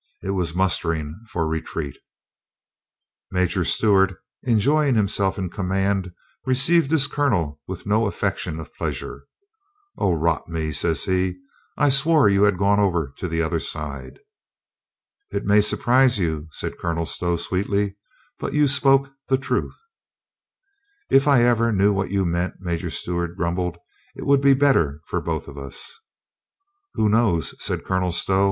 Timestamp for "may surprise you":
15.45-16.47